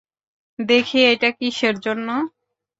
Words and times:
দেখি 0.59 0.97
এইটা 1.09 1.29
কিসের 1.37 1.75
জন্য? 1.79 2.07